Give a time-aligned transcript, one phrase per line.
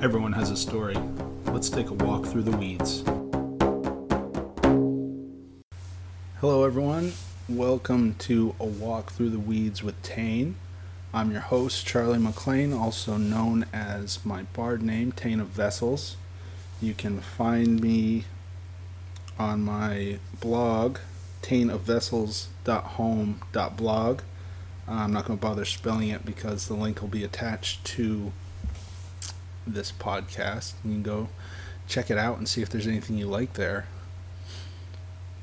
[0.00, 0.96] Everyone has a story.
[1.46, 3.02] Let's take a walk through the weeds.
[6.40, 7.14] Hello, everyone.
[7.48, 10.54] Welcome to A Walk Through the Weeds with Taen.
[11.12, 16.16] I'm your host, Charlie McLean, also known as my bard name, Taen of Vessels.
[16.80, 18.26] You can find me
[19.36, 20.98] on my blog,
[21.42, 24.20] taenofvessels.home.blog.
[24.86, 28.30] I'm not going to bother spelling it because the link will be attached to
[29.74, 30.74] this podcast.
[30.84, 31.28] You can go
[31.86, 33.86] check it out and see if there's anything you like there.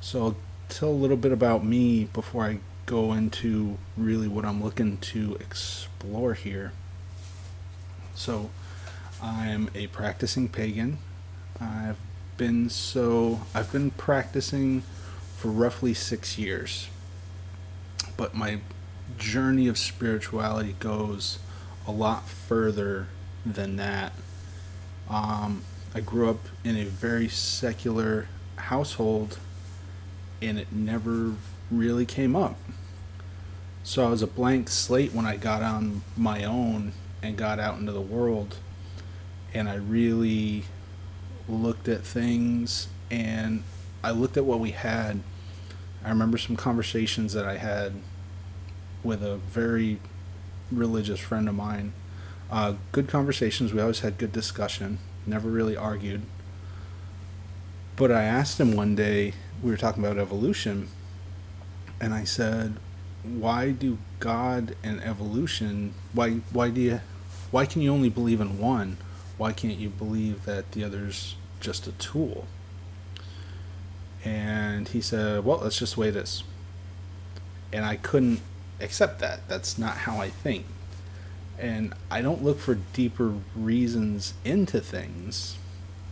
[0.00, 0.36] So, I'll
[0.68, 5.36] tell a little bit about me before I go into really what I'm looking to
[5.40, 6.72] explore here.
[8.14, 8.50] So,
[9.22, 10.98] I'm a practicing pagan.
[11.60, 11.98] I've
[12.36, 14.84] been so I've been practicing
[15.36, 16.88] for roughly 6 years.
[18.16, 18.60] But my
[19.16, 21.38] journey of spirituality goes
[21.86, 23.08] a lot further
[23.44, 24.12] than that.
[25.08, 29.38] Um, I grew up in a very secular household
[30.42, 31.34] and it never
[31.70, 32.56] really came up.
[33.82, 37.78] So I was a blank slate when I got on my own and got out
[37.78, 38.56] into the world.
[39.54, 40.64] And I really
[41.48, 43.62] looked at things and
[44.04, 45.20] I looked at what we had.
[46.04, 47.94] I remember some conversations that I had
[49.02, 50.00] with a very
[50.70, 51.92] religious friend of mine.
[52.50, 53.72] Uh, good conversations.
[53.74, 54.98] We always had good discussion.
[55.26, 56.22] Never really argued.
[57.96, 60.88] But I asked him one day, we were talking about evolution,
[62.00, 62.76] and I said,
[63.22, 65.94] "Why do God and evolution?
[66.12, 67.00] Why why do you
[67.50, 68.98] why can you only believe in one?
[69.36, 72.46] Why can't you believe that the other's just a tool?"
[74.24, 76.44] And he said, "Well, that's just the way it is."
[77.72, 78.40] And I couldn't
[78.80, 79.48] accept that.
[79.48, 80.64] That's not how I think.
[81.58, 85.56] And I don't look for deeper reasons into things,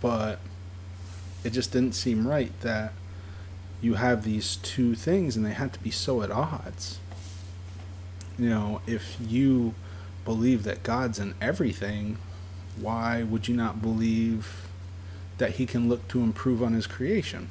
[0.00, 0.40] but
[1.44, 2.92] it just didn't seem right that
[3.80, 6.98] you have these two things and they have to be so at odds.
[8.38, 9.74] You know, if you
[10.24, 12.18] believe that God's in everything,
[12.80, 14.68] why would you not believe
[15.38, 17.48] that He can look to improve on His creation?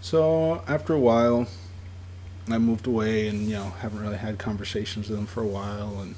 [0.00, 1.46] So, after a while,
[2.48, 6.00] I moved away and, you know, haven't really had conversations with him for a while.
[6.00, 6.14] And,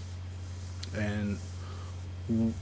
[0.97, 1.39] and
[2.29, 2.55] w-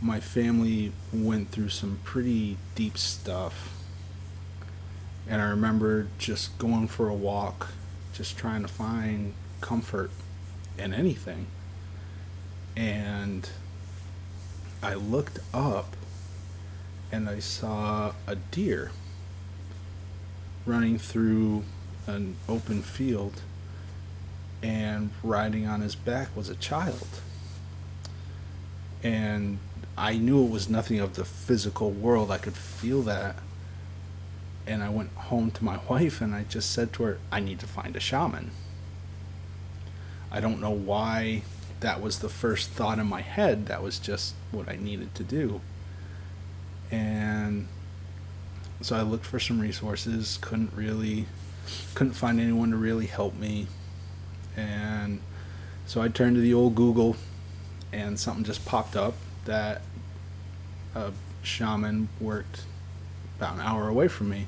[0.00, 3.74] my family went through some pretty deep stuff
[5.28, 7.68] and I remember just going for a walk,
[8.14, 10.10] just trying to find comfort
[10.78, 11.46] in anything.
[12.74, 13.48] And
[14.82, 15.96] I looked up
[17.12, 18.90] and I saw a deer
[20.64, 21.64] running through
[22.08, 23.42] an open field
[24.62, 27.06] and riding on his back was a child.
[29.02, 29.58] And
[29.96, 32.30] I knew it was nothing of the physical world.
[32.30, 33.36] I could feel that
[34.66, 37.58] and I went home to my wife and I just said to her, I need
[37.60, 38.50] to find a shaman.
[40.30, 41.42] I don't know why
[41.80, 43.66] that was the first thought in my head.
[43.66, 45.60] That was just what I needed to do.
[46.90, 47.68] And
[48.80, 51.26] so I looked for some resources, couldn't really
[51.94, 53.66] couldn't find anyone to really help me.
[54.56, 55.20] And
[55.86, 57.16] so I turned to the old Google
[57.92, 59.14] and something just popped up
[59.44, 59.82] that
[60.94, 62.62] a shaman worked
[63.38, 64.46] about an hour away from me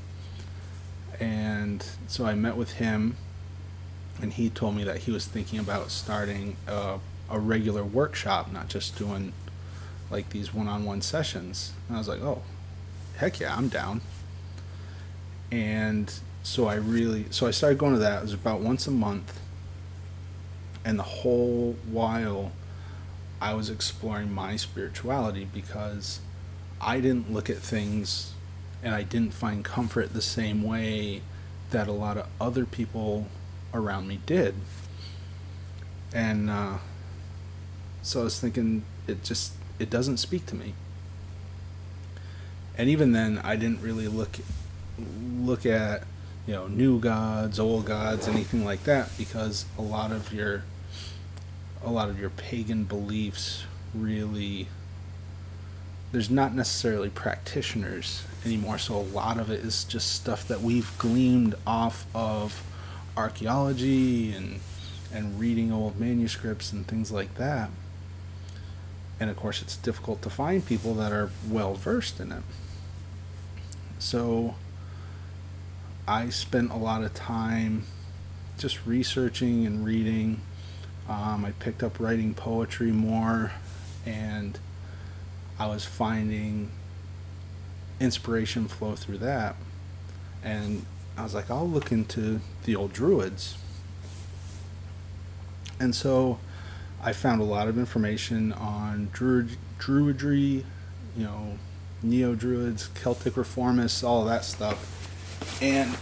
[1.21, 3.16] and so I met with him,
[4.22, 6.98] and he told me that he was thinking about starting a,
[7.28, 9.34] a regular workshop, not just doing
[10.10, 11.72] like these one-on-one sessions.
[11.87, 12.42] And I was like, oh,
[13.16, 14.00] heck yeah, I'm down.
[15.53, 16.12] And
[16.43, 18.19] so I really, so I started going to that.
[18.19, 19.41] It was about once a month,
[20.84, 22.53] and the whole while
[23.41, 26.21] I was exploring my spirituality because
[26.81, 28.33] I didn't look at things
[28.83, 31.23] and I didn't find comfort the same way
[31.71, 33.27] that a lot of other people
[33.72, 34.55] around me did.
[36.12, 36.78] And uh,
[38.03, 40.75] so I was thinking, it just it doesn't speak to me.
[42.77, 44.39] And even then, I didn't really look
[45.39, 46.04] look at
[46.47, 50.65] you know new gods, old gods, anything like that, because a lot of your
[51.83, 53.65] a lot of your pagan beliefs
[53.95, 54.69] really
[56.13, 58.78] there's not necessarily practitioners anymore.
[58.78, 62.65] So a lot of it is just stuff that we've gleaned off of
[63.16, 64.60] archaeology and
[65.13, 67.71] and reading old manuscripts and things like that.
[69.19, 72.42] And of course, it's difficult to find people that are well versed in it.
[73.98, 74.54] So
[76.07, 77.85] I spent a lot of time
[78.59, 80.41] just researching and reading.
[81.09, 83.53] Um, I picked up writing poetry more
[84.07, 84.59] and
[85.59, 86.71] I was finding
[88.01, 89.57] inspiration flow through that.
[90.43, 90.85] And
[91.17, 93.57] I was like, I'll look into the old Druids.
[95.79, 96.39] And so
[97.03, 100.65] I found a lot of information on Druid, Druidry,
[101.17, 101.59] you know,
[102.03, 105.09] Neo Druids, Celtic Reformists, all that stuff.
[105.60, 105.97] And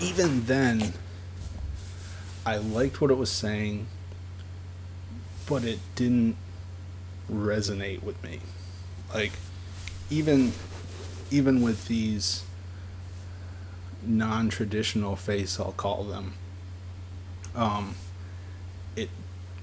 [0.00, 0.92] even then,
[2.46, 3.86] I liked what it was saying,
[5.46, 6.36] but it didn't
[7.30, 8.40] resonate with me.
[9.12, 9.32] Like,
[10.10, 10.52] even
[11.30, 12.44] even with these
[14.02, 16.34] non-traditional faiths, I'll call them.
[17.54, 17.94] Um,
[18.96, 19.10] it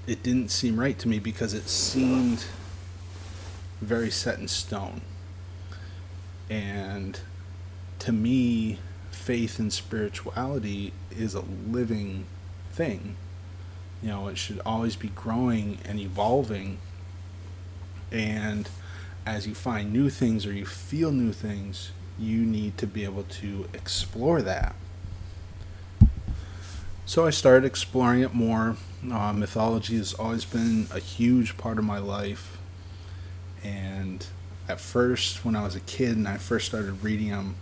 [0.06, 2.46] it didn't seem right to me because it seemed
[3.80, 5.02] very set in stone.
[6.50, 7.20] And
[8.00, 8.78] to me,
[9.10, 12.26] faith and spirituality is a living
[12.72, 13.16] thing.
[14.02, 16.78] You know, it should always be growing and evolving.
[18.12, 18.68] And
[19.26, 23.24] as you find new things or you feel new things, you need to be able
[23.24, 24.74] to explore that.
[27.04, 28.76] So I started exploring it more.
[29.10, 32.58] Uh, mythology has always been a huge part of my life.
[33.64, 34.24] And
[34.68, 37.56] at first, when I was a kid and I first started reading them,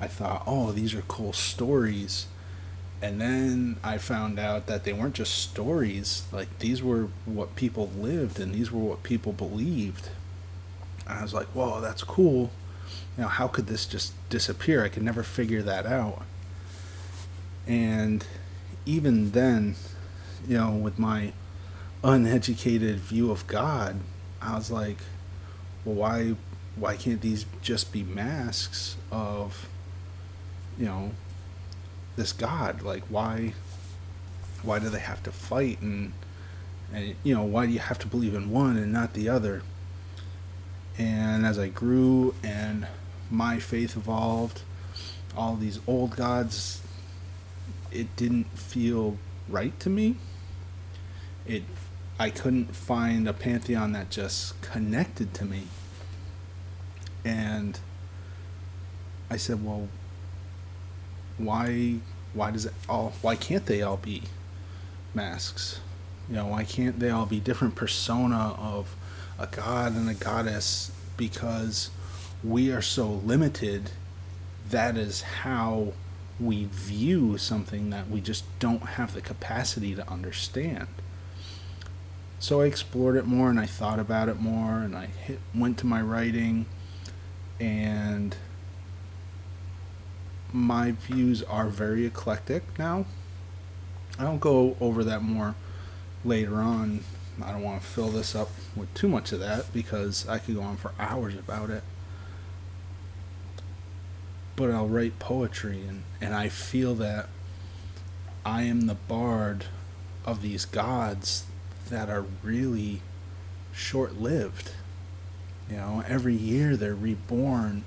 [0.00, 2.26] I thought, oh, these are cool stories.
[3.02, 7.90] And then I found out that they weren't just stories, like, these were what people
[7.98, 10.08] lived and these were what people believed.
[11.06, 12.50] And I was like, whoa, that's cool.
[13.16, 14.82] You know, how could this just disappear?
[14.82, 16.22] I could never figure that out.
[17.66, 18.26] And
[18.86, 19.76] even then,
[20.48, 21.32] you know, with my
[22.02, 24.00] uneducated view of God,
[24.40, 24.98] I was like,
[25.84, 26.36] well, why
[26.76, 29.68] why can't these just be masks of
[30.78, 31.10] you know
[32.16, 33.52] this god like why
[34.64, 36.12] why do they have to fight and
[36.92, 39.62] and you know why do you have to believe in one and not the other?
[40.96, 42.86] And as i grew and
[43.30, 44.62] my faith evolved
[45.36, 46.80] all these old gods
[47.90, 49.16] it didn't feel
[49.48, 50.16] right to me.
[51.46, 51.64] It
[52.18, 55.64] i couldn't find a pantheon that just connected to me.
[57.24, 57.78] And
[59.30, 59.88] i said well
[61.38, 61.96] why
[62.32, 64.22] why does it all why can't they all be
[65.14, 65.80] masks?
[66.28, 68.94] You know why can't they all be different persona of
[69.38, 70.90] a god and a goddess?
[71.16, 71.90] Because
[72.42, 73.90] we are so limited.
[74.70, 75.92] That is how
[76.40, 80.88] we view something that we just don't have the capacity to understand.
[82.38, 85.78] So i explored it more and i thought about it more and i hit, went
[85.78, 86.66] to my writing
[87.60, 88.36] and
[90.54, 93.04] my views are very eclectic now.
[94.16, 95.56] I don't go over that more
[96.24, 97.00] later on.
[97.42, 100.54] I don't want to fill this up with too much of that because I could
[100.54, 101.82] go on for hours about it.
[104.54, 107.28] But I'll write poetry, and, and I feel that
[108.46, 109.64] I am the bard
[110.24, 111.46] of these gods
[111.90, 113.02] that are really
[113.72, 114.70] short lived.
[115.68, 117.82] You know, every year they're reborn,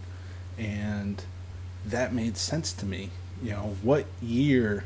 [0.58, 1.24] and
[1.86, 3.12] that made sense to me.
[3.42, 4.84] You know, what year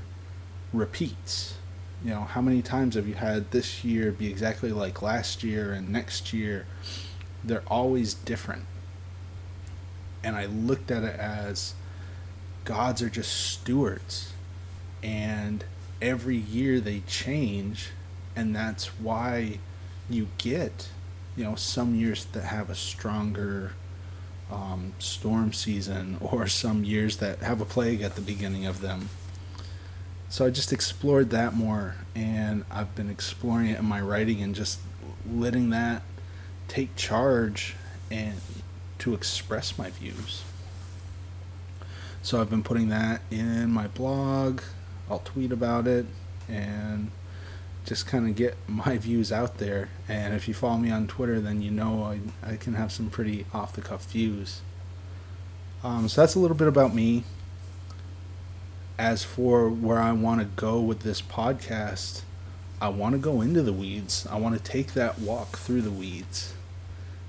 [0.74, 1.56] repeats?
[2.04, 5.72] You know, how many times have you had this year be exactly like last year
[5.72, 6.66] and next year?
[7.44, 8.66] They're always different.
[10.24, 11.74] And I looked at it as
[12.66, 14.34] gods are just stewards.
[15.04, 15.64] And
[16.02, 17.90] every year they change.
[18.36, 19.60] And that's why
[20.10, 20.90] you get,
[21.36, 23.74] you know, some years that have a stronger
[24.52, 29.10] um, storm season or some years that have a plague at the beginning of them.
[30.30, 34.56] So I just explored that more, and I've been exploring it in my writing and
[34.56, 34.80] just
[35.30, 36.04] letting that
[36.70, 37.76] take charge
[38.10, 38.40] and
[39.00, 40.44] to express my views.
[42.22, 44.62] So I've been putting that in my blog.
[45.10, 46.06] I'll tweet about it
[46.48, 47.12] and
[47.86, 49.90] just kind of get my views out there.
[50.08, 53.10] And if you follow me on Twitter, then you know I, I can have some
[53.10, 54.62] pretty off the cuff views.
[55.84, 57.24] Um, so that's a little bit about me.
[59.00, 62.22] As for where I want to go with this podcast,
[62.80, 64.28] I want to go into the weeds.
[64.30, 66.54] I want to take that walk through the weeds.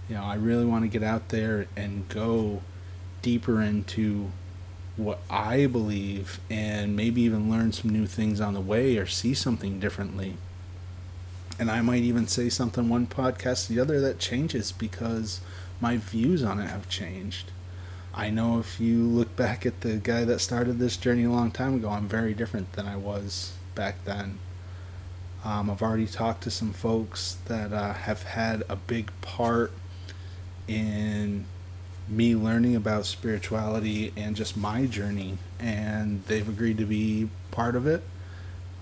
[0.09, 2.63] You know, I really want to get out there and go
[3.23, 4.31] deeper into
[4.97, 9.35] what I believe and maybe even learn some new things on the way or see
[9.35, 10.37] something differently.
[11.59, 15.41] And I might even say something one podcast to the other that changes because
[15.81, 17.51] my views on it have changed.
[18.15, 21.51] I know if you look back at the guy that started this journey a long
[21.51, 24.39] time ago, I'm very different than I was back then.
[25.45, 29.73] Um, I've already talked to some folks that uh, have had a big part
[30.69, 31.47] in
[32.09, 37.87] me learning about spirituality and just my journey, and they've agreed to be part of
[37.87, 38.03] it.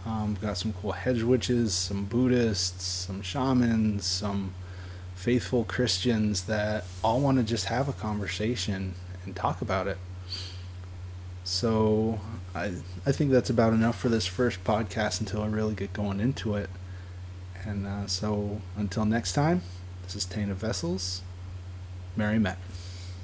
[0.06, 4.54] Um, got some cool hedge witches, some Buddhists, some shamans, some
[5.14, 9.98] faithful Christians that all want to just have a conversation and talk about it.
[11.44, 12.20] So
[12.54, 12.74] I
[13.04, 16.54] I think that's about enough for this first podcast until I really get going into
[16.54, 16.70] it.
[17.64, 19.62] And uh, so until next time,
[20.02, 21.22] this is Taen of Vessels.
[22.16, 22.58] Merry Met.